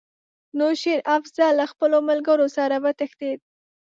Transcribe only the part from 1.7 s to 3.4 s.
خپلو ملګرو سره وتښتېد.